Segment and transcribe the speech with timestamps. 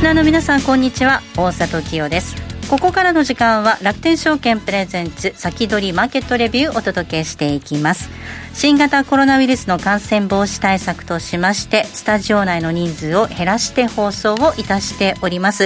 [0.00, 1.20] スナーの皆さんこんにちは。
[1.36, 2.34] 大里清です。
[2.70, 8.08] ここからの時間は楽天証券プレゼンツ先取りマーケットレビューをお届けしていきます。
[8.54, 15.64] 新型コロナウイルスの感染防止対策としましてスタジオ内の人数を減らして放送をいたしております、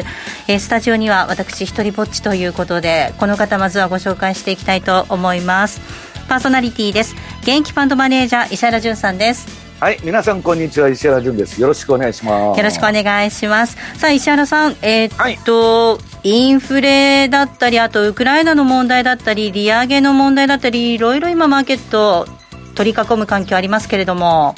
[0.48, 5.80] えー、スタジオには私一人ぼっちということでこの方まずはご紹介していきたいと思います。
[6.28, 7.14] パーソナリティです。
[7.42, 9.63] 現役ファンドマネージャー石原潤さんです。
[9.84, 11.60] はい、皆さんこんにちは石原潤です。
[11.60, 12.58] よろしくお願いします。
[12.58, 13.76] よろしくお願いします。
[13.98, 22.26] さあ石原さん、えー、っと、はい、インフレだったり、あとウクライナの問題だったり、利上げの問題だったり、いろいろ今マーケット
[22.74, 24.54] 取り囲む環境ありますけれども。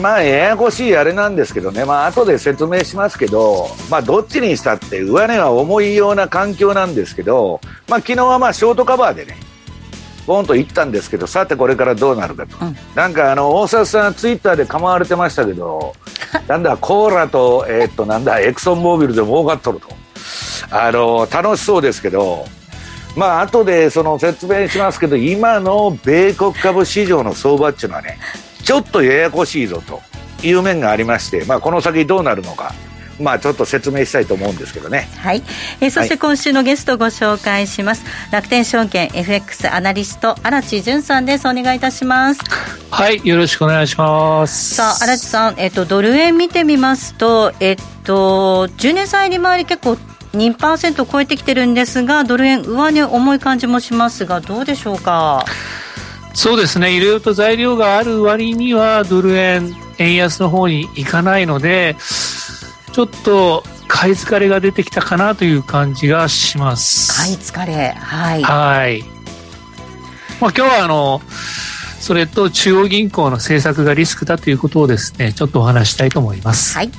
[0.00, 9.36] まあ、ややこしいあれなんですけどね、まあ後で説明しますけど、まあ、どっちにしたって上値が重いような環境なんですけど、まあ昨日はまあショートカバーでね、
[10.26, 15.94] ボンと言ったんですけどさてこれからどうなるかと、うん、なんかあの大沢さんツイッターで構われてましたけど
[16.46, 19.88] なんだコーラと,、えー、っとなんだエクソンモービルで儲かっとると。
[20.70, 22.46] あの楽しそうですけど
[23.14, 28.18] まあ後でその説明しますけど今の米国株市場の相場っていうのはね
[28.62, 30.00] ちょっとややこしいぞと
[30.46, 32.72] いう面がありまして、まあ、この先どうなるのか
[33.22, 35.08] まあ、ちょっと説明したいと思うんですけどね。
[35.18, 35.42] はい。
[35.80, 38.04] えー、そして今週のゲストをご紹介します。
[38.04, 41.48] はい、楽天証券 FX アナリスト荒地潤さんです。
[41.48, 42.40] お願いいたします。
[42.90, 44.74] はい、よろしくお願いします。
[44.74, 49.96] さあ、荒地さん、えっ、とドル円見てみますと、えっ、と10年債利回り結構
[50.34, 55.44] 2%超えてきてるんですが、ドル円上値重い感じもしますが、どうでしょうか？
[56.34, 61.96] そうですね、いろいろと材料がある割には、ドル円、円安の方にいかないので、
[62.92, 67.12] ちょっと買い疲れが出てきたかなという感じがします。
[67.16, 68.42] 買い疲れ、はい。
[68.42, 69.02] はい。
[70.40, 71.20] まあ今日はあの、
[72.00, 76.76] それと中央銀行の政策がリスクだということをですね、ちょっとお話したいと思います。
[76.76, 76.90] はい。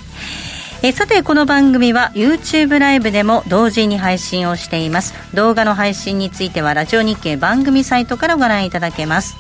[0.86, 9.38] えさてこの番組は YouTube ライブでも同時に配信をしています動画の配信についてはラジオ日経番組サイトからご覧いただけます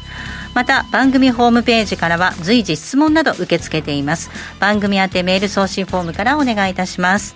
[0.53, 4.29] また番組ホームページからは随時質問など受け付けています。
[4.59, 7.35] 番組宛てメール送信フォームからお願いいたします。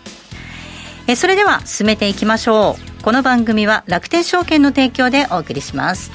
[1.07, 3.03] えそれでは進めていきましょう。
[3.03, 6.11] この番組は楽天証券の提供でお送りします。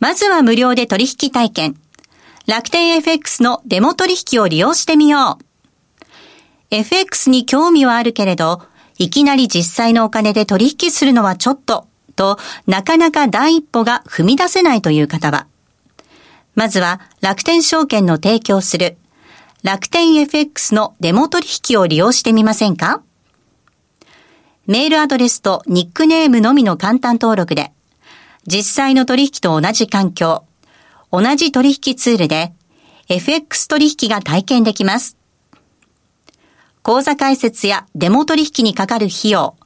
[0.00, 1.76] まずは無料で取引体験。
[2.46, 5.44] 楽天 FX のデモ取引を利用してみよう。
[6.70, 8.62] FX に興味はあるけれど
[8.98, 11.86] いきなり実際のお金で取引するのはちょっと、
[12.16, 15.46] と、なかなか第一歩が踏み出せないという方は、
[16.54, 18.96] まずは楽天証券の提供する。
[19.62, 23.02] 楽天 FX のデモ取引を利用してみませんか？
[24.66, 27.72] メールアドレスとニックネームのみの簡単登録で、
[28.46, 30.44] 実際の取引と同じ環境、
[31.12, 32.54] 同じ取引ツールで、
[33.08, 35.16] FX 取引が体験できます。
[36.86, 39.56] 口座開設やデモ取引にかかる費用、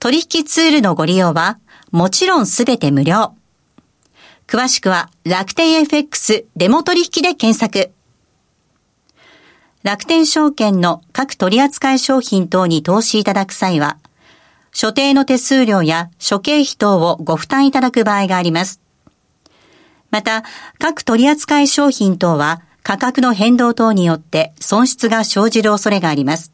[0.00, 1.60] 取引ツールのご利用は、
[1.92, 3.36] もちろんすべて無料。
[4.48, 7.92] 詳しくは楽天 FX デモ取引で検索。
[9.84, 13.98] 楽天証券の各取扱商品等に投資いただく際は、
[14.72, 18.80] 所定の手数料や諸経費等をご負担いただく場合があります。
[20.10, 20.42] また、
[20.80, 26.53] 各取扱商品等は価格の変動等によって損失が生じる恐れがあります。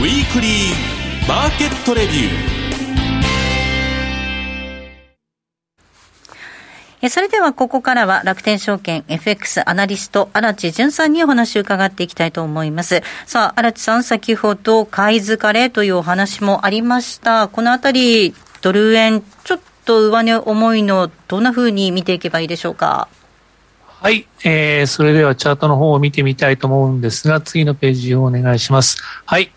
[0.00, 13.02] ウィークリーマーケットレビューそれではここからは楽天証券 FX アナリスト荒地淳さんにお話を伺っていきたいと思います。
[13.26, 17.48] さあ、荒地さん、先ほど買い疲れというお話もありました。
[17.48, 23.08] このあたり、ドル円、ちょっと上値重いの、どんなふうに見ていけばいいでしょうか？
[24.02, 28.96] はい、えー、それではチャートの方を見てみたいと思うんですが、次のページをお願いします。
[29.26, 29.50] はい。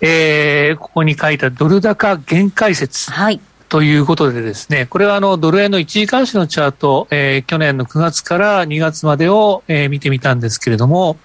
[0.00, 3.10] えー、ここに書いたドル高限界説。
[3.10, 3.38] はい。
[3.68, 11.18] ということでですね、これはあのドル円の一時監視のチャート、えー、去年の9月から2月までを、えー、見てみたんですけれども、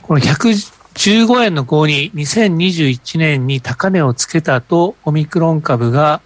[0.00, 6.20] この110 15円の52、2021年に高値をつけたと、オミクロン株が、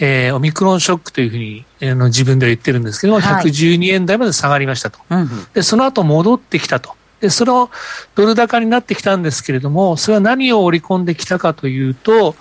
[0.00, 5.62] えー、オミクロンショックというふうに、えー、の自分では言ってるんですけども、はい、112円台まで下がりましたと、うん、で。
[5.62, 6.94] その後戻ってきたと。
[7.20, 7.70] で、それを
[8.14, 12.34] ドル高になってきたんですけれども、それは何を織り込んできたかというと、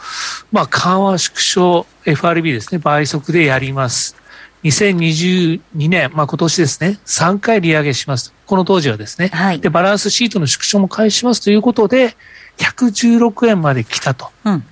[0.51, 4.17] まあ、緩和縮小 FRB ですね、倍速でやります。
[4.63, 8.33] 2022年、まあ今年ですね、3回利上げします。
[8.45, 9.27] この当時はですね。
[9.27, 12.15] はい、で、バランスシートの縮小も開始しますということで、
[12.57, 14.29] 116円まで来たと。
[14.45, 14.63] うん、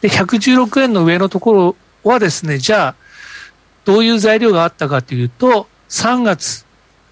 [0.00, 1.76] で、116円の上のところ
[2.06, 2.94] はですね、じゃあ、
[3.84, 6.64] どういう材料があったかというと、3月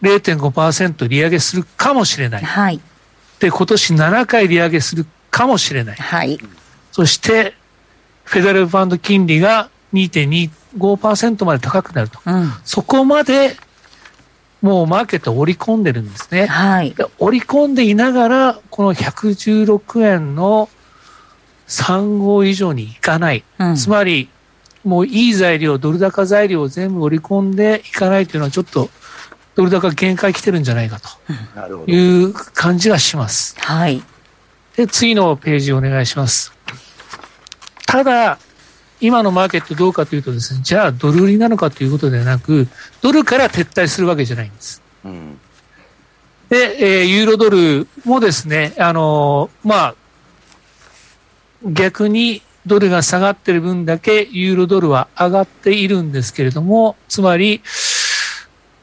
[0.02, 2.42] 0.5%利上げするかもしれない。
[2.42, 2.80] はい。
[3.38, 5.96] で、今年7回利上げするかもしれない。
[5.96, 6.38] はい。
[6.92, 7.54] そして、
[8.24, 13.56] フェデラルファンド金利が2.2 5%まで高くなると、うん、そこまで
[14.62, 16.46] もうマーケットを織り込んでるんですね。
[16.46, 20.70] はい、織り込んでいながら、この116円の
[21.68, 24.30] 3号以上にいかない、うん、つまり、
[24.84, 28.90] もういい材料、ドル高材料を全部織り込んでいかないというのは、ちょっと
[29.54, 31.08] ドル高限界来てるんじゃないかと
[31.90, 33.56] いう感じがします。
[33.58, 34.02] はい、
[34.76, 36.52] で次のページお願いします。
[37.86, 38.38] ただ、
[39.00, 42.68] 今のマーケットどうかというとですね、じゃあドル売りなのかということではなく、
[43.00, 44.82] ドルから撤退するわけじゃないんです。
[45.04, 45.38] うん、
[46.48, 49.94] で、えー、ユーロドルもですね、あのー、まあ、
[51.64, 57.62] 逆にドルが下がってる分だけユーロドルは上がっているんですけれども、つまり、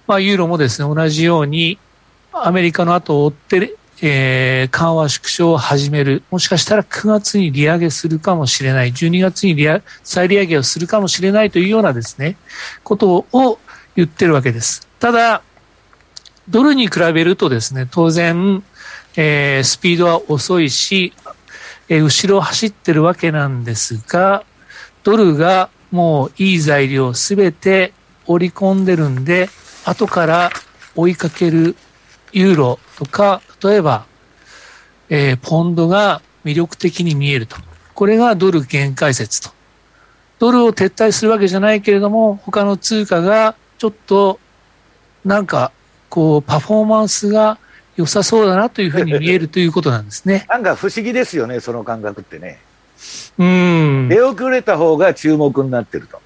[0.08, 1.78] まあ、ユーロもですね、同じように
[2.32, 6.24] アメリカの後を追ってえー、緩和縮小を始める。
[6.32, 8.92] もしかしたら9月に利上げするかもしれない。
[8.92, 12.36] 12月に利上再利上げをするかもしれないというようなですね、
[12.84, 13.60] ことを
[13.96, 14.88] 言ってるわけです。
[15.00, 15.44] ただ、
[16.50, 18.64] ドルに比べるとですね、当然、
[19.16, 21.14] えー、スピードは遅いし、
[21.90, 24.44] えー、後ろを走ってるわけなんですが、
[25.04, 27.94] ドルがもういい材料すべて
[28.26, 29.50] 織り込んでるんで、
[29.86, 30.52] 後から
[30.96, 31.76] 追いかける
[32.32, 34.06] ユーロとか、例えば、
[35.10, 37.58] えー、ポンドが魅力的に見えると。
[37.94, 39.52] これがドル限界説と。
[40.40, 44.40] ドルを撤退するわけじゃないけれども、他の通貨がちょっと、
[45.26, 45.72] なんか、
[46.10, 47.58] こう、パフォーマンスが
[48.02, 50.46] 良さそうだなというふうに見えるということなんですね。
[50.50, 52.60] なんか不思議ですよね、その感覚ってね。
[53.38, 54.10] うん。
[54.10, 56.20] 出遅れた方が注目になってると。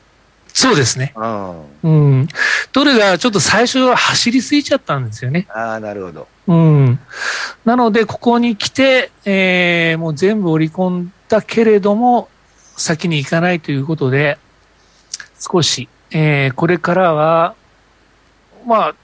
[0.53, 1.13] そうですね。
[1.83, 2.27] うん。
[2.71, 5.47] どれがちょっと最初は走りすぎちゃったんですよね。
[5.49, 6.27] ああ、なるほど。
[6.47, 6.99] うん。
[7.65, 12.29] なので、ここに来て、えー、もう全部織り込んだけれども、
[12.77, 14.37] 先に行かないということで、
[15.39, 17.55] 少し、えー、これからは、
[18.65, 18.95] まあ、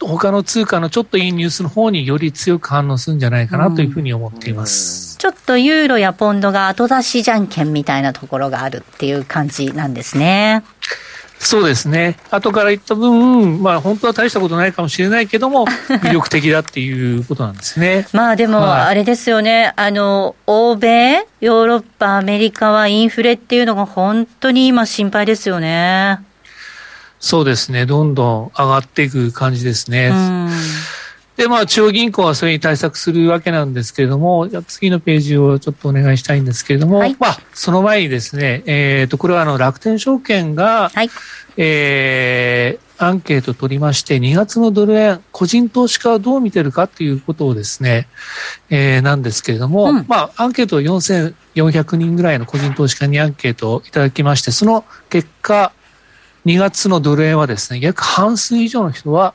[0.00, 5.16] 他の通貨のちょっといいニュースの方により強く反応するんじゃないかなというふうに思っています。
[5.18, 10.62] ちょっとユーロやポンドが後出しじゃんけんみたいなところがあるっていう感じなんですね。
[11.38, 12.16] そうですね。
[12.30, 15.66] 後から言った分、まあ本当は大したことないかもしれないけども、
[16.02, 18.06] 魅力的だっていうことなんですね。
[18.12, 26.20] まあでも、あれですよね、はい、あの、欧米、ヨーロッパ、アメリカはインフレっていうのが本当に今心配ですよね。
[27.20, 27.86] そうですね。
[27.86, 30.12] どんどん上がっていく感じですね。
[31.38, 41.10] で、まあ、中央銀行はそれに対策するわけなんですけれども、次のページをちょっとお願いしたいんですけれども、はい、まあ、その前にですね、えっ、ー、と、これはあの、楽天証券が、はい、
[41.56, 48.08] えー、アンケートを取りまして、2月のドル円、個人投資家はどう見てるかということをですね、
[48.68, 55.72] えー、なんですけれども、うん、まあ、アンケートを4400人ぐらいの個人投資家にアンケートをいただきまして、その結果、
[56.46, 59.34] 2月のドル円はですね、約半数以上の人は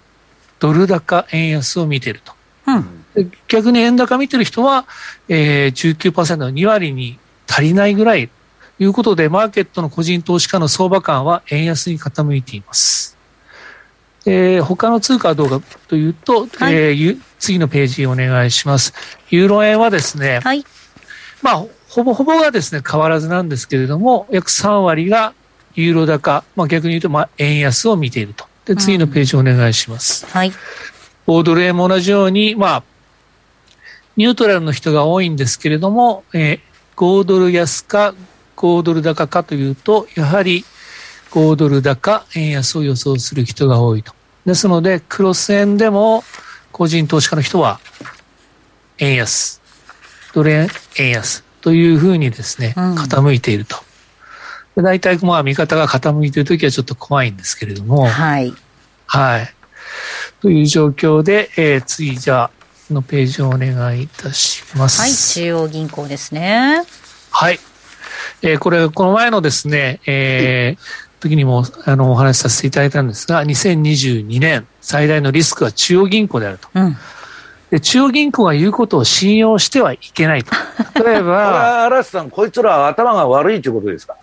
[0.59, 2.33] ドル高円安を見ていると。
[2.65, 4.85] うん、逆に円高見てる人は、
[5.27, 8.29] えー、19%の2割に足りないぐらい
[8.77, 13.17] ということで、マーケットの個人投資家の相場感は円安に傾いています。
[14.25, 18.93] えー、他の通貨はどうかというと、はい、えー、次のページお願いします。
[19.29, 20.63] ユーロ円はですね、はい、
[21.41, 25.33] まあ、ほぼほぼがですね、変わらずなんですけれども、約3割が
[25.75, 28.45] ユーロ高、まあ、逆に言うと、まあ、円安を見ていると。
[28.65, 30.25] で、次のページお願いします。
[30.25, 30.51] うん、はい。
[31.27, 32.83] オードル円も同じように、まあ、
[34.15, 36.59] ニュートラルの人が多いんですけれども、えー、
[36.95, 38.13] 5ドル安か
[38.55, 40.65] 5ドル高かというと、やはり
[41.31, 44.13] 5ドル高、円安を予想する人が多いと。
[44.45, 46.23] ですので、クロス円でも
[46.71, 47.79] 個人投資家の人は
[48.99, 49.61] 円安、
[50.33, 50.67] ドル円、
[50.99, 53.77] 円安というふうにですね、傾いていると。
[54.75, 58.53] 大体まあ見方が傾いているときはちょっと怖いんですけれども、はい。
[59.05, 59.53] はい。
[60.41, 62.51] という状況で、えー、次じゃあ、
[62.93, 65.01] のページをお願いいたします。
[65.01, 66.83] はい、中央銀行ですね。
[67.31, 67.59] はい。
[68.41, 76.67] えー、これ、この前のですね、えー、時にもあのお話しさせていただいたんですが、2022年最大のリスクは中央銀行であると。
[76.73, 76.97] うん
[77.71, 80.51] で中央銀行が言うことを信用してはいけないと。
[81.03, 81.85] 例えば。
[81.85, 84.15] 嵐さん、こいつらは頭が悪いということですか？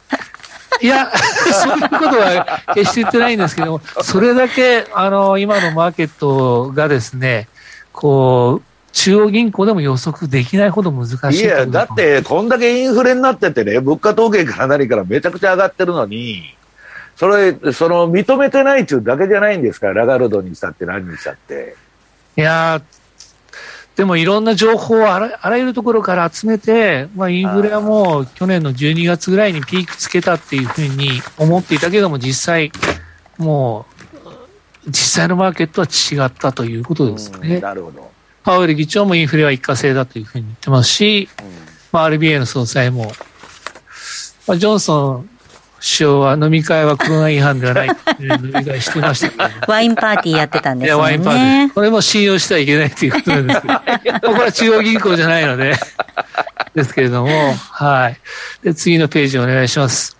[0.82, 7.48] いや、そういうことは決して言ってないんですけども、それだけ、あの、今のマーケットがですね、
[7.92, 16.56] こう、中央銀行でも予測できないほど難しいいや、だって、こんだけインフレになっててね、物価統計から何からめちゃくちゃ上がってるのに、
[17.16, 21.76] それ、その、認めてないっていうだけじゃないんですかラガルドにしたって何にしたって。
[22.36, 22.80] いや
[23.96, 32.72] でもいろんな情報をあらあらゆるところから集めて、まあ、インフレはもう去年の12月ぐらいにピークつけたっていうふうに思っていたけども、実際、
[33.36, 33.86] も
[34.86, 37.60] う、実際のマーケットは違ったということですね。
[37.60, 38.10] なるほど。
[38.42, 41.28] パウエル議長もインフレは一過性だというふうに言ってますし、
[41.92, 43.12] まあ、RBA の総裁も、
[44.46, 45.30] まあ、ジョンソン
[45.80, 51.02] 首相は飲み会はコロナ違反ではない飲み会してましたけど、ね、ワインパーティーやってたんですよね。
[51.02, 51.74] ワインパーティー。
[51.74, 55.74] これも信用してはいけないということなんですけど、 これは中央銀行じゃないので、
[56.74, 58.18] ですけれども、はい。
[58.62, 60.16] で、次のページお願いします。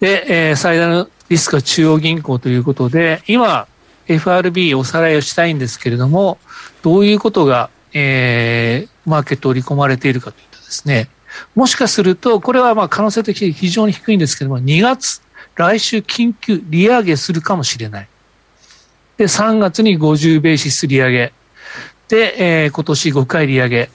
[0.00, 3.66] で、えー、最大のリスクは中央銀行ということで、今、
[4.08, 6.38] FRB おさらいをしたいんですけれども、
[6.82, 11.08] どういうことが、えー、マーケットを織り込まれているかというとですね、
[11.54, 15.22] もしかすると、これはまあ可能性的に非常に低いんですけども、2月、
[15.54, 18.08] 来週緊急利上げするかもしれない。
[19.16, 21.32] で、3月に50ベーシス利上げ。
[22.08, 23.90] で、えー、今年5回利上げ。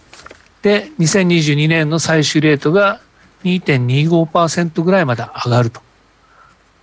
[0.61, 2.99] で、2022年の最終レートが
[3.43, 5.81] 2.25%ぐらいまで上がると。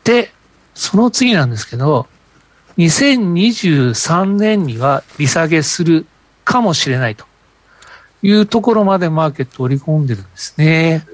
[0.04, 0.32] で、
[0.74, 2.06] その次なんですけど、
[2.78, 6.06] 2023年には利下げする
[6.44, 7.27] かもしれないと。
[8.22, 11.04] いうところまでマーケットを織り込んでるんですね。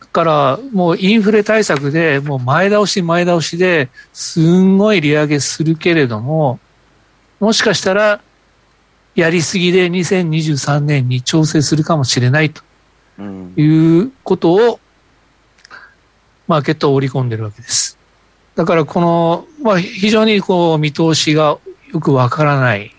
[0.00, 6.58] だからもうインフレ対策でもう前倒し前倒しですんごい利上げするけれども、
[7.40, 8.20] もしかしたら
[9.14, 12.62] やりすぎで2023年に調整するかもしれないと
[13.56, 14.80] いうことを
[16.46, 17.98] マーケットを織り込んでるわけです。
[18.56, 21.58] だからこの、まあ、非常にこう見通しが
[21.92, 22.92] よくわからない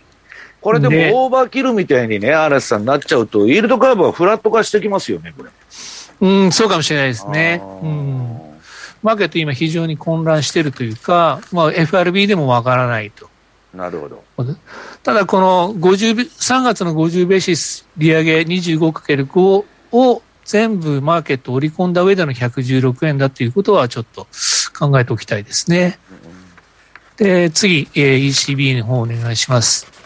[0.62, 5.50] これでもオーバーキルみたいにね、嵐さんなっちゃうと、イールドカーブはフラット化してきますよね、これ。
[6.22, 7.62] うん、そうかもしれないですね。
[7.82, 8.40] うん。
[9.02, 13.30] マーケット今非常に混乱しているというか、まあ FRB でもわからないと。
[13.74, 14.24] なるほど。
[15.04, 24.28] ただこの50、3月の50ベーシス利上げ 25×5 を全部マーケット織り込んだ上での116円だということはちょっと
[24.78, 26.00] 考えておきたいですね。
[27.18, 29.99] で、次、えー、ECB の方お願いします。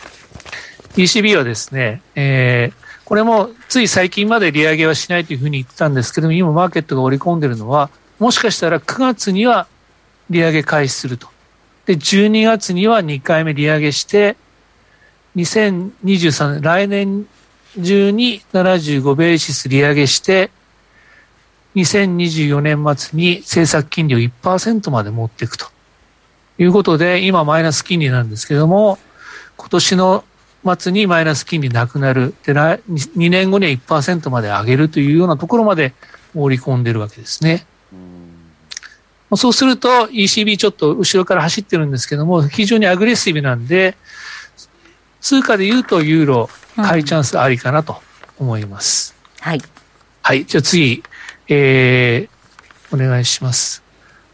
[0.95, 9.67] ECB はですね、えー、これもつい最近まで利上げはしないというふうに言ってたんですけども、今マーケットが織り込んでるのは、もしかしたら9月には
[10.29, 11.27] 利上げ開始すると。
[11.85, 14.38] で、12月には2回目利上げして、
[15.35, 17.27] 2023年、来年
[17.81, 20.51] 中に75ベーシス利上げして、
[21.75, 25.65] 2024年末に政策金利を1%まで持っていくと
[26.59, 29.00] いうことで、今マイナス金利なんですけども、
[29.57, 30.23] 今年の
[30.65, 32.34] 末にマイナス金利なくなる。
[32.46, 35.93] で、2年後には1%まで上げるというようなところまで
[36.34, 37.65] 盛り込んでるわけですね。
[39.32, 43.98] うそうすると ECB ちょっと後ろから走ってるんですけども、非常にアグレッシブなんで、
[45.22, 48.01] 通貨で言うとユーロ買いチャンスありかなと
[48.39, 49.15] 思います。
[49.43, 49.62] うん、はい。
[50.22, 50.46] はい。
[50.46, 51.03] じゃあ次、
[51.48, 53.84] えー、お願いします。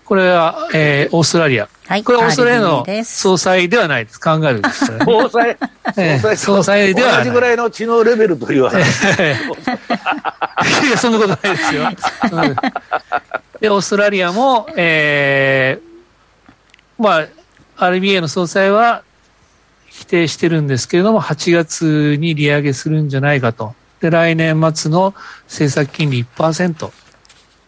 [0.05, 1.69] これは、えー、オーストラリア。
[1.89, 2.03] はい。
[2.03, 4.19] これオーストラリアの総裁ではないです。
[4.19, 4.99] 考えるです、ね。
[5.03, 5.57] 総裁、
[5.95, 7.17] 総裁、総裁ではない。
[7.17, 8.77] 同じぐらいの知能レベルという話。
[10.85, 11.89] いや、そんなことないですよ。
[13.59, 17.21] で、オーストラリアも、えー、ま
[17.77, 19.01] あ、RBA の総裁は
[19.87, 23.73] 否定してるんですけれども、8月に利上げするんじゃないかと。
[23.99, 25.15] で、来年末の
[25.47, 26.91] 政策金利1%。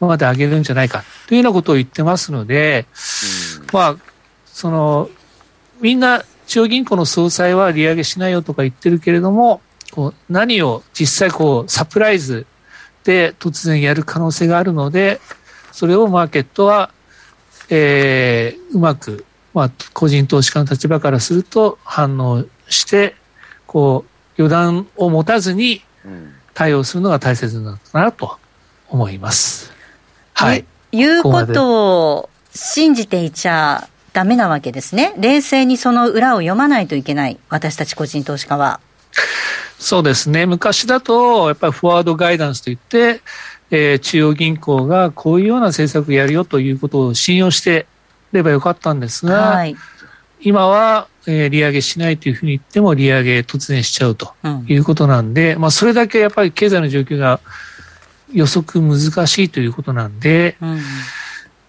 [0.07, 2.87] まで上げるんじゃないかというようなことを言ってますので、
[3.59, 4.10] うん、まあ、
[4.53, 5.09] その、
[5.79, 12.45] みんな中央銀行の総裁は利上げしないよとか言ってるけれども、こう何を実際こうサプライズ
[13.03, 15.19] で突然やる可能性があるので、
[15.71, 16.91] それをマーケットは、
[17.69, 23.15] えー、うまく、まあ、個人投資家の立場からすると反応して、
[23.65, 24.05] こ
[24.37, 25.81] う、予断を持たずに
[26.53, 28.37] 対応するのが大切なのかなと
[28.89, 29.71] 思います。
[30.33, 30.65] はい。
[30.91, 35.13] いうことを信じていちゃダメなわけですね。
[35.17, 37.37] 冷静にその裏を読まないといけない。
[37.49, 38.79] 私たち個人投資家は。
[39.79, 40.45] そうですね。
[40.45, 43.21] 昔だと、やっぱりフォワードガイダンスといって、
[43.71, 47.87] えー、中央銀行がこういうような政策をやるよということを信用して
[48.33, 49.75] ればよかったんですが、はい、
[50.41, 54.33] 今は、えー、利上げしないというふうに言っても利上げ突然しちゃうと
[54.67, 57.39] いうことなんで、うん、まあそれだけやっぱり経済の状況が
[58.33, 60.79] 予測難しいということなんで、うん、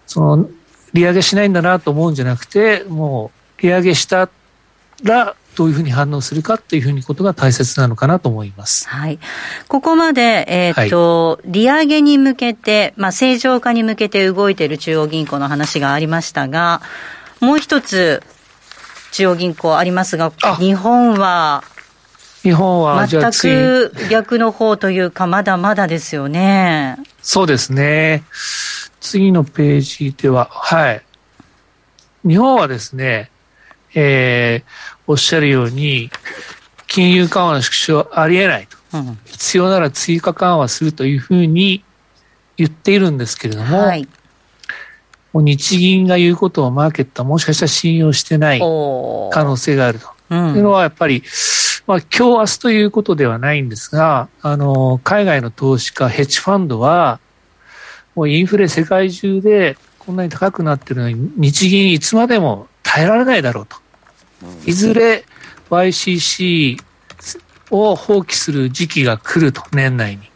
[0.05, 0.49] その
[0.93, 4.29] 利上げしないんだなと思うんじゃなくて、もう利上げした
[5.03, 8.87] らどういうふうに反応するかっていうふうにことが大切なのかなと思います。
[8.87, 9.19] はい。
[9.67, 16.81] ここまで、えっ、ー、と、はい、利上げに向けて、まあ、正常化に向けて動いている中央銀行の話がありましたが、
[17.39, 18.23] もう一つ、
[19.11, 21.63] 中央銀行ありますが、日本は、
[22.41, 26.97] 日本は全く逆の方というか、まだまだですよね。
[27.21, 28.23] そうですね。
[29.03, 31.03] 次のページでは、はい。
[32.25, 33.29] 日本はですね、
[33.93, 34.69] えー、
[35.05, 36.09] おっしゃるように、
[36.87, 41.83] 金融緩和の縮小ありえないと、うん、必要なら追加緩和するというふうに
[42.55, 44.07] 言っているんですけれども、はい、
[45.33, 50.07] もう日銀が言うことをマーケットはもしかしたら信用してない可能性があると。
[50.29, 51.23] うん、いうのはやっぱり、
[51.85, 57.19] まあ、今日明日ということではないんですが、あの、海外の投資家、ヘッジファンドは、
[58.15, 63.77] もうインフレ世界中でこんなに高くなってるのに、日銀いつまでも耐えられないだろうと。
[64.65, 65.25] いずれ
[65.69, 66.77] YCC
[67.71, 70.29] を放棄する時期が来ると、年内に。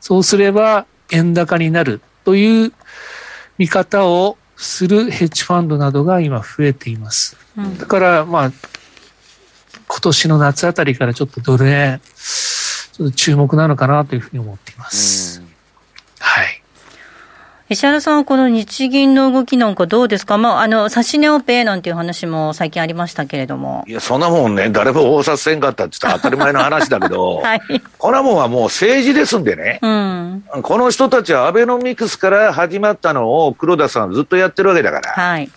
[0.00, 2.72] そうすれば円高になるという
[3.58, 7.36] 見方をするヘッジファンドなどが今増えています。
[7.56, 8.52] うん、だから、まあ、
[9.88, 15.25] 今年の夏あたりからちょっとドル円、ちょっと注目なのかなというふうに思っています。
[15.25, 15.25] はい。
[17.68, 20.38] 石原さんはこの日銀の動きなんかどうですか？
[20.38, 23.82] まあ、あの、指し値オペなんていう話も最近ありましたけれども。
[23.88, 27.60] いや、そんなもんね、誰も応札せんかったって言ったら当たり前の話だけど、 はい。
[27.98, 29.80] こんなもんはもう政治ですんでね。
[29.82, 30.44] うん。
[30.62, 35.10] この人たちはアベノミクスから始まったのを黒田さんずっとやってるわけだから。
[35.10, 35.50] はい。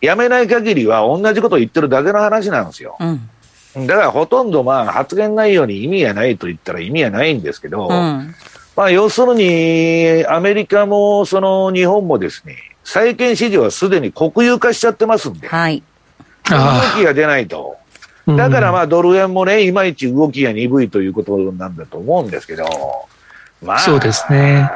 [0.00, 2.96] やめない限りは同じことを言ってるだけの話なんですよ。
[3.00, 3.86] うん。
[3.88, 8.34] だからほとんどまあ発言内容に意味がないと言ったら意味がないんですけど、うん、
[8.76, 15.82] まあ、要するに、アメリカもその日本もですね、債券市場はすでに国有化しちゃってますんで、はい、
[16.48, 16.56] 動
[16.94, 17.76] きが出ないと。
[18.26, 22.64] だからまあドル円もね、いまいち動きが鈍いということなんだと思うんですけど、
[23.62, 24.68] まあ、そうですね。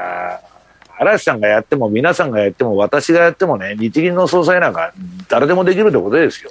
[0.99, 4.93] 嵐さんがやっても、皆さんがやっても、私がやってもね、日銀の総裁なんか
[5.29, 6.51] 誰でもできるってことですよ。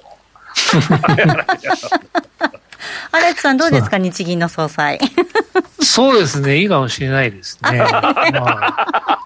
[3.11, 4.99] 荒木さんどうですか、日銀の総裁。
[5.81, 7.77] そうですね、いいかもしれないですね。
[7.83, 7.89] ま
[8.33, 9.17] あ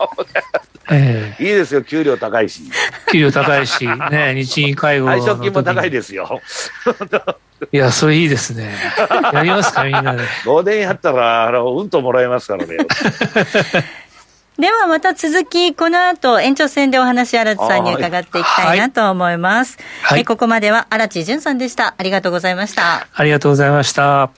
[0.92, 2.62] ええ、いいですよ、給料高いし。
[3.12, 5.08] 給料高いし、ね、日銀会合。
[5.08, 6.42] 退職金も高いですよ。
[7.72, 8.76] いや、それいいですね。
[9.32, 10.24] やりますか、みんなで。
[10.44, 12.78] 5年やったら、あの、うんともらえますからね。
[14.58, 19.80] ではまた続き、この後延長戦でお話、荒地さんに伺っていきたいなと思います。
[20.04, 21.96] はい、えここまでは荒地淳さんでした。
[21.98, 23.08] ありがとうございました。
[23.12, 24.30] ありがとうございました。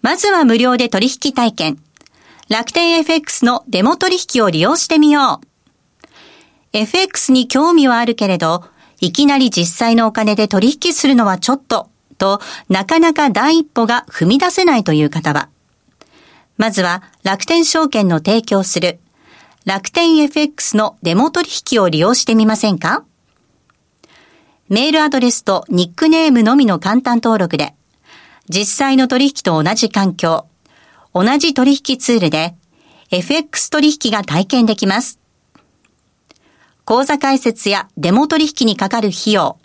[0.00, 1.78] まずは無料で取引体験。
[2.48, 6.06] 楽天 FX のデモ取引を利用してみよう。
[6.72, 8.64] FX に興味はあるけれど、
[9.00, 15.48] いきなり実際のお金で取引するのはちょっとと、なかなか第一歩が踏み出せないという方は、
[16.56, 19.00] まずは楽天証券の提供する
[19.64, 23.04] 楽天 FX のデモ取引を利用してみませんか？
[24.68, 27.74] メールアドレスとニックネームのみの簡単登録で、
[28.48, 30.46] 実際の取引と同じ環境、
[31.14, 32.54] 同じ取引ツールで
[33.10, 35.18] FX 取引が体験できます。
[36.84, 39.58] 口座開設やデモ取引にかかる費用、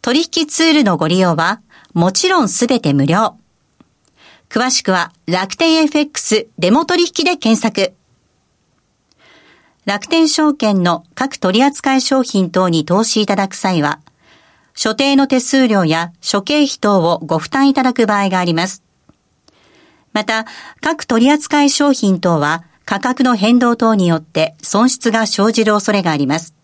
[0.00, 1.60] 取引ツールのご利用は
[1.94, 3.36] もちろんすべて無料。
[4.48, 7.94] 詳しくは楽天 FX デモ取引で検索。
[9.84, 14.00] 楽天証券の各取扱商品等に投資いただく際は、
[14.74, 18.82] 所定の手数料や諸経費等をご負担いただく場合があります。
[20.12, 20.46] また、
[20.80, 26.54] 各取扱商品等は価格の変動等によって損失が生じる恐れがあります。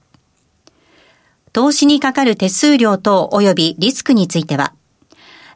[1.52, 4.74] 投資にかかる手数料等及びリスクについては、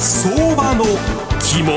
[0.00, 0.84] 相場の
[1.42, 1.76] 肝。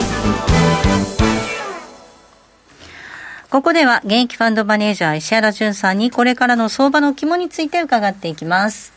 [3.49, 8.93] ここでは現役ファンドマネージャー石原淳さんにこれからの相場の肝について伺っていきます。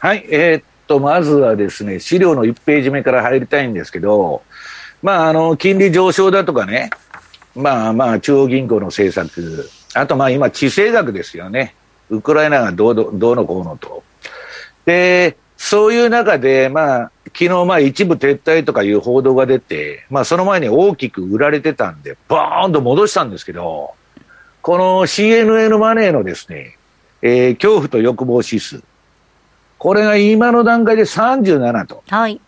[0.00, 4.42] はい、えー、っと、まずはですね、資料の1ページ目から入りたいんですけど、
[5.02, 6.90] まあ、あの、金利上昇だとかね、
[7.56, 11.74] まあまあ、中央銀行の政策、あとまあ今、地政学ですよね。
[12.10, 14.02] ウクライナがどうどうのこうのと。
[14.84, 23.94] で、そういう中で、まあ、昨日まあ一部撤退とかいう報道が出て、まあその前に大きく売られてたんで、バーンと戻したんですけど、
[24.62, 26.78] この CNN マネーのですね、
[27.22, 28.82] えー、恐怖と欲望指数。
[29.78, 32.04] これが今の段階で37と。
[32.08, 32.40] はい。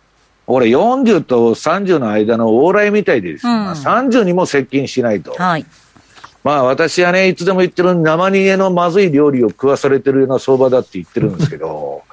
[0.47, 5.33] 俺40と30の間の往来みたいでですね、うんまあ、30にも接近しないと。
[5.33, 5.65] はい。
[6.43, 12.03] まあ私はね、いつでも言ってる生煮えのまずい料理を食わされてるような相場だって言ってるんですけど、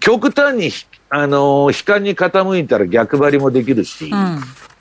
[0.00, 0.70] 極端に、
[1.10, 4.40] あのー、悲観に傾いたら逆張りもできるし、うん、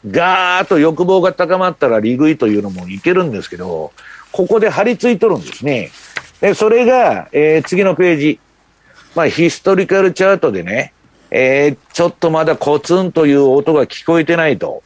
[0.10, 3.92] ガーッと欲望が高まったら利食いというのもいけるんですけど、
[4.32, 5.92] ここで張り付いとるんですね。
[6.42, 8.40] で、それが、えー、次のページ。
[9.16, 10.92] まあ、ヒストリカルチャートでね、
[11.32, 14.84] えー、ちょっとまだコツンという音が聞こえてないと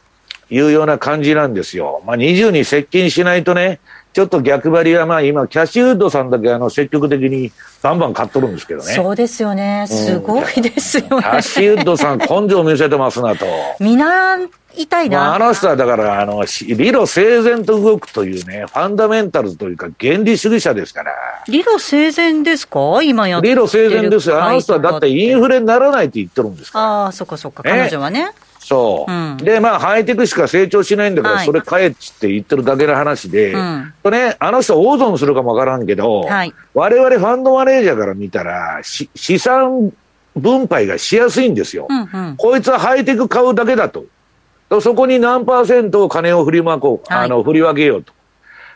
[0.50, 2.02] いうような感じなんですよ。
[2.06, 3.80] まあ、20に接近しないとね、
[4.12, 8.92] ちょっと逆張りはまあ今、キャシュウッドさんだけあの積極的にバンバン買っとるんですけどね。
[8.94, 9.86] そうですよね。
[9.88, 11.08] すごいですよね。
[11.10, 13.46] うん、キャシュウッドさん 根性見せてますなと。
[13.78, 15.18] 見習いたいな。
[15.18, 21.12] まあ、あの人はだからあの、理路整然と動くというね、ファンダメンタルズというか原理主義者ですから。
[21.48, 23.02] 理路整然ですか？
[23.04, 23.54] 今やってる。
[23.54, 24.42] 理路整然ですよ。
[24.42, 26.84] あの人はだってインフレにならないって言ってるんですから。
[26.84, 27.62] ああ、そっかそっか。
[27.62, 28.30] 彼女はね。
[28.70, 39.92] そう、うん、で、まあ、ハイテクしか成長しないんだから、はい、それ買えっつって言ってるだけの話で、うん、とね、あの人、大損するかもわからんけど、はい、我々ファンドマネージャーから見たら、資産
[40.36, 42.36] 分配がしやすいんですよ、うんうん。
[42.36, 44.04] こいつはハイテク買うだけだと。
[44.80, 48.12] そこに何パーセントを金を振りまこう、はい、あの、振り分けようと。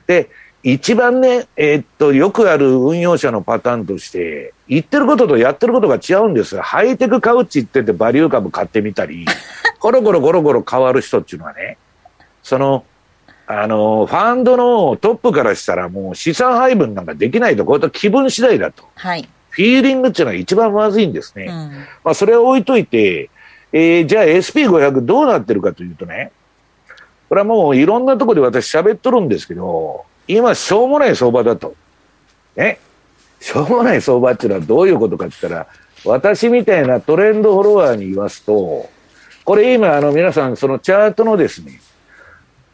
[0.08, 0.28] で、
[0.64, 9.26] 一番ね、えー、っと、よくある運用者のパターンとして、言ってることとやってることが違うんですハイテク買うって言っててバリュー株買ってみたり、
[9.80, 11.76] ゴロゴロゴロゴロ変わる人っていうのはね、
[12.42, 12.84] その、
[13.46, 18.84] あの、ファンドのトップからしたらもう資産配分なんかできないと、こういった気分次第だと。
[18.94, 19.28] はい。
[19.50, 21.44] フィーリングっていうのが一番まずいんですね。
[21.44, 21.52] うん、
[22.02, 23.30] まあ、それを置いといて、
[23.72, 26.32] えー、じゃあ SP500 どうなってるかというとね、
[27.28, 31.74] これはもういろんなところで私喋っとるんですけど、今しょうもない相場だと。
[32.56, 32.78] ね。
[33.44, 35.66] しょうもない相場っていうのはどういうことかって言ったら、
[36.06, 38.88] 私みたいなトレンドフォロワーに言わすと、
[39.44, 41.78] これ今、あの、皆さん、そのチャートのですね、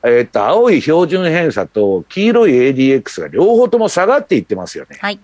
[0.04, 4.96] えっと、青い標準偏差と黄色い ADX が両方とも下がっていってますよね。
[5.00, 5.18] はい。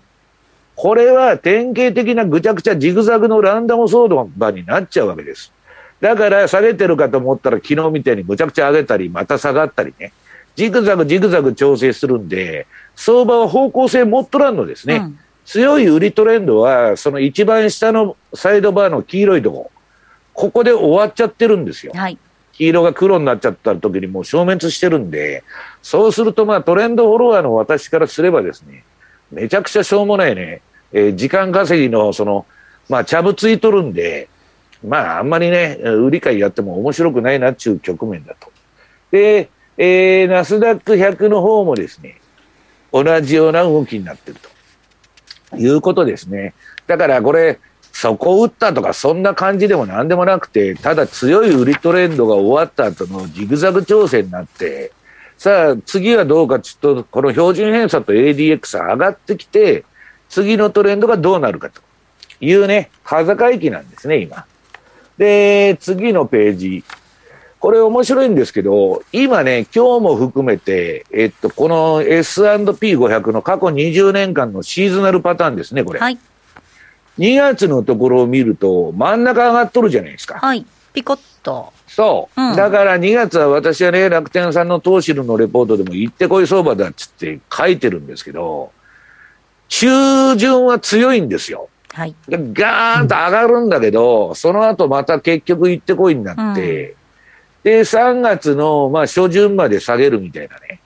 [0.74, 5.52] これは典型的なぐちゃぐちゃジグザグのランダム相場になっちゃうわけです。
[6.00, 10.12] だから下げてるかと思ったら昨日みたいにぐちゃぐちゃ上げたり、また下がったりね。
[10.56, 14.96] ジグザグジグザグ調整するんで、相場は方向性持っとらんのですね。
[14.96, 19.70] うん、強い売りトレンドは、その一番下のサイドバーの黄色いとこ
[20.34, 21.92] ここで終わっちゃってるんですよ。
[21.94, 22.18] はい。
[22.52, 25.44] 黄色が黒になっちゃった時にもう消滅してるんで、
[25.82, 28.84] そうするとまあトレンドフォロワーの私からすればですね、
[29.30, 32.44] めちゃくちゃしょうもないね、えー、時間稼ぎのその、
[32.88, 34.28] まあ茶ぶついとるんで、
[34.86, 38.50] まああんまりね、売り買いやっても面白くないなっていう局面だと。
[39.12, 42.20] で、えー、ナスダック100の方もですね、
[42.92, 44.55] 同じような動きになってると
[45.54, 46.54] いうことですね。
[46.86, 47.58] だからこれ、
[47.92, 54.92] そこ打ったとか、そんな感じでも何でもなくて、ただ強い売りトレンドが終わった後のジグザグ調整になって、
[55.38, 59.84] さあ、次はどうかちょっと、この標準偏差と ADX 上がってきて、
[60.28, 61.80] 次のトレンドがどうなるかと
[62.40, 64.44] いうね、風回帰なんですね、今。
[65.18, 66.84] で、次のページ。
[67.66, 75.98] これ面白いんですけど、今ね、今日も含めて、えっと、この S&P500 の過去20年間のシーズナルパターンですね、これ。
[75.98, 76.16] はい。
[77.18, 80.38] 2月のところを見ると、真ん中上がっとるじゃないですか。
[80.38, 80.64] はい。
[80.94, 81.72] ピコッと。
[81.88, 82.40] そう。
[82.40, 88.70] うん、だから2月は私はね、楽天さんの投資のレポートでも行ってこい相場だっつって書いてるんですけど、
[89.66, 91.68] 中旬は強いんですよ。
[91.92, 92.14] はい。
[92.28, 96.96] ガーンと上がるんだけど、うん、その後また結局行ってこいになって、うん、
[97.66, 100.78] で、3月の、まあ、初旬まで下げるみたいなね。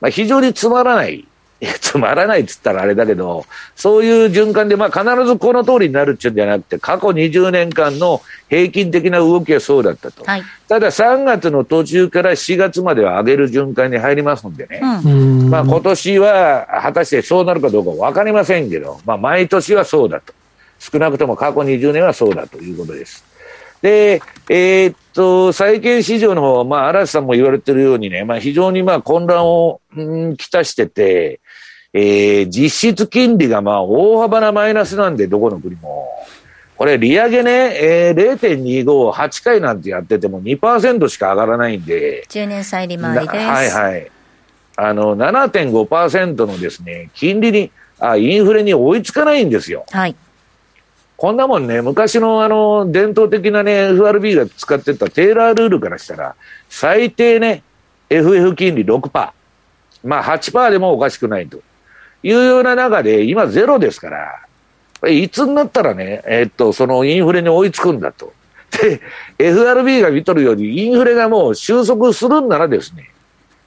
[0.00, 1.16] まあ、非常につまらない
[1.60, 3.44] いやつまらないっつったらあれだけど、
[3.76, 10.24] そういう循環で、まあ、必ずこの通りになるっちゅうんじゃなくて、過去20年間の平均的な動きはそうだったと。
[10.24, 20.32] はい、ただ、3月の途中から4月までは上げる循環に入りますんでね、うん、まあ、今年は果たしてそうなるかどうか分かりませんけど、まあ、毎年はそうだと。
[20.78, 23.33] 少なくとも過去20年はそうだということです。
[23.84, 31.40] で、えー、っと、債券市場の方は、まあ、嵐さんも言われてるようにね、まあ、非常にまあ、混乱を、うん、きたしてて、
[31.92, 36.08] えー、実質金利がまあ、大幅なマイナスなんで、どこの国も。
[36.78, 42.24] これ、利上げね、えー、0.25、8回なんてやってても2%しか上がらないんで。
[42.30, 43.36] 10年債利回りです。
[43.36, 44.10] はいはい。
[44.76, 49.84] あの、7.5%のですね、金利に、あ、インフレに追いつかないんですよ。
[49.90, 50.16] はい。
[51.16, 56.34] こんなもんね、昔のあの、伝統的なね、FRB が使ってたテーラールールからしたら、
[56.68, 57.62] 最低ね、
[58.10, 59.30] FF 金利6%。
[60.04, 61.58] まあ8%でもおかしくないと
[62.22, 68.32] いうような中で、今ゼロですから、いつになったらね、え、っと、そのインフレに追いつくんだと。
[68.82, 69.00] で、
[69.38, 73.10] FRB が見とるように、インフレがもう収束するんならですね、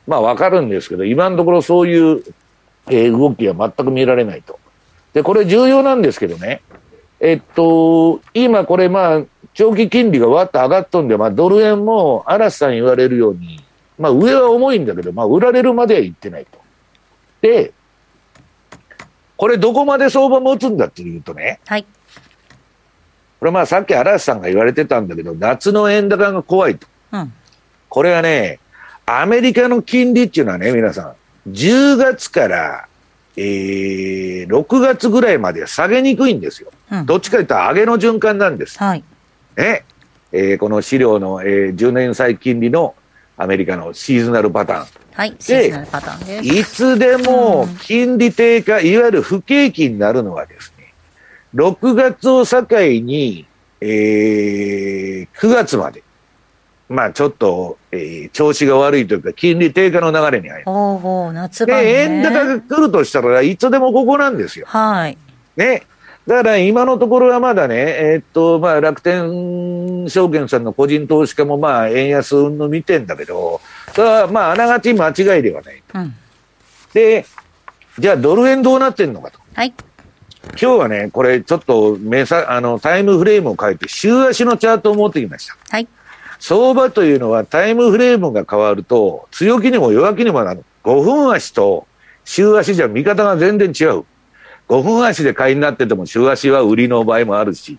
[0.06, 2.24] まあわかるんですけど、今のところそういう、
[2.90, 4.60] えー、動きは全く見られないと。
[5.14, 6.62] で、これ重要なんですけどね、
[7.20, 13.64] えっと、今これまあ、長期金利がわっと上がっとんで、まあドル円も嵐さん言われるように、
[13.98, 16.60] まあ上は重いんだけど、まあ売られるまでは行ってないと。
[17.42, 17.74] で、
[19.36, 21.60] これどこまで相場持つんだっていうとね。
[21.66, 21.86] はい。
[23.40, 26.88] これまあさっき嵐さんが言われてたんだけど、夏の円高が怖いと。
[27.12, 27.34] うん。
[27.90, 28.60] これはね、
[29.06, 31.16] アメリカの金利っていうのはね、皆さ
[31.48, 32.87] ん、10月から
[33.38, 36.72] えー、6月ぐらいまで下げにくいんですよ。
[36.92, 38.80] うん、どっちかというと上げの循環なんです。
[38.80, 39.04] はい。
[39.56, 39.86] ね。
[40.32, 42.96] えー、この資料の、えー、10年債金利の
[43.38, 44.88] アメリカのシーズナルパターン。
[45.14, 46.60] はい、シーズナルパターンです。
[46.60, 50.94] いつでも金利低下、いわゆる不景気になるのはですね、
[51.54, 52.66] 6月を境
[53.02, 53.46] に、
[53.80, 56.04] えー、9月まで。
[56.90, 60.66] まあちょっと、えー、調子が悪いというか、金利低下の流れに入る。
[60.66, 64.66] ほうほう、夏場、ね、で、円高が来るとしたらいつでもここなんですよ。
[64.68, 65.18] はい。
[65.58, 65.84] ね。
[66.28, 73.62] だから今のところはまだね、えー、っと、まあ楽天証券さんの個人投資家もまあ円安の見てんだけど、
[73.94, 75.84] それはまああながち間違いではない。
[75.94, 76.16] うん、
[76.94, 77.26] で、
[78.00, 79.40] じゃあドル円どうなってんのかと。
[79.54, 79.74] はい。
[80.52, 85.58] 今日はね、これちょっと目さ、あの、タイムフレームを変えて、週足のチャートを持ってきました。
[85.70, 85.88] はい。
[86.40, 90.64] 相場というのはタイムフレームが変わると、強気にも弱気にもなる。
[90.84, 91.88] 5分足と
[92.24, 94.04] 週足じゃ見方が全然違う。
[94.70, 97.78] 5分足で買いになってても週足は売りの場合もあるし、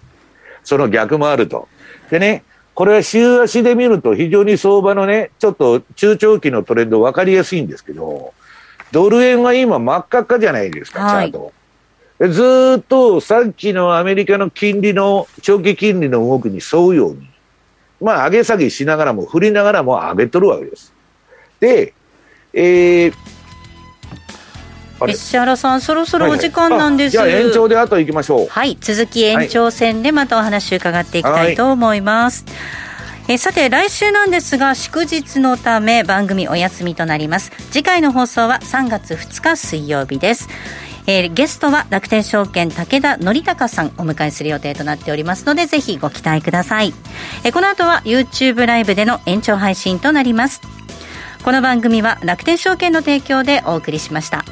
[0.65, 1.69] その逆もあると。
[2.11, 2.45] でね、
[2.75, 8.33] これは週足で見ると非常に相場のね、ちょっと中長期のトレンド分かりやすいんですけど、
[8.93, 11.53] ドル円は今真っ赤っかじゃないですか、チャート。
[12.29, 17.28] ずっとさっきのアメリカの金利の、長期金利の動きに沿うように、
[18.01, 20.93] まあ、上げ下げしながらも、振りながらも上げとるわけです。
[21.61, 21.93] で、
[22.53, 23.13] えー、
[25.07, 28.47] 石原さん、そろそろお時間なんです、はいはい、延長であと行きましょう。
[28.49, 32.45] はい、続き延長戦でまたお話伺っていきたいと思います。
[32.47, 32.53] は
[33.33, 40.49] い、えさて来週なんですが祝日のため番組お休みとなります次回の放送は3月2日水曜日です
[41.09, 46.93] えー、ゲストは楽天証券武田則孝さんお迎えする予定となっておりますのでぜひご期待ください、
[47.45, 50.61] えー、この後は YouTube ライブでの延長配信となります
[51.43, 54.45] この番組は楽天証券の提供でお送りしました。